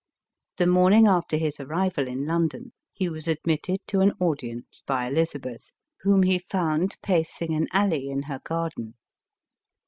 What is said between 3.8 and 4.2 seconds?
to an